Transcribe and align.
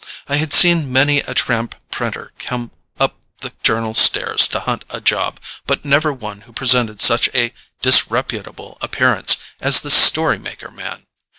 I 0.27 0.37
had 0.37 0.51
seen 0.51 0.91
many 0.91 1.19
a 1.19 1.35
tramp 1.35 1.75
printer 1.91 2.31
come 2.39 2.71
up 2.99 3.19
the 3.41 3.53
Journal 3.61 3.93
stairs 3.93 4.47
to 4.47 4.61
hunt 4.61 4.83
a 4.89 4.99
job, 4.99 5.39
but 5.67 5.85
never 5.85 6.11
one 6.11 6.41
who 6.41 6.53
presented 6.53 7.03
such 7.03 7.29
a 7.35 7.53
disreputable 7.83 8.79
appearance 8.81 9.37
as 9.59 9.81
this 9.81 9.93
story 9.93 10.39
maker 10.39 10.71
man. 10.71 11.03